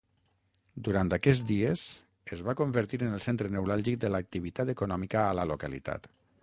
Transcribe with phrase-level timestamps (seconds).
[0.85, 1.83] Durant aquests dies
[2.37, 6.15] es va convertir en el centre neuràlgic de l'activitat econòmica a la localitat.